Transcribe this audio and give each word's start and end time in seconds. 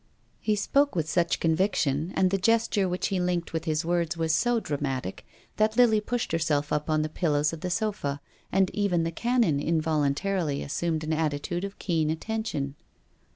He 0.39 0.55
spoke 0.55 0.95
with 0.95 1.07
such 1.07 1.39
conviction, 1.39 2.11
and 2.15 2.31
the 2.31 2.39
gesture 2.39 2.89
which 2.89 3.09
he 3.09 3.19
linked 3.19 3.53
with 3.53 3.65
his 3.65 3.85
words 3.85 4.17
was 4.17 4.33
so 4.33 4.59
dramatic, 4.59 5.27
that 5.57 5.77
Lily 5.77 6.01
pushed 6.01 6.31
herself 6.31 6.73
up 6.73 6.89
on 6.89 7.03
the 7.03 7.07
pillows 7.07 7.53
of 7.53 7.61
the 7.61 7.69
sofa, 7.69 8.19
and 8.51 8.71
even 8.73 9.03
the 9.03 9.11
Canon 9.11 9.59
involuntarily 9.59 10.63
assumed 10.63 11.03
an 11.03 11.13
attitude 11.13 11.63
of 11.63 11.77
keen 11.77 12.09
attention. 12.09 12.73